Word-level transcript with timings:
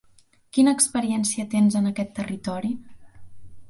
Quina 0.57 0.73
experiència 0.77 1.47
tens 1.53 1.79
en 1.83 1.93
aquest 1.93 2.19
territori? 2.23 2.77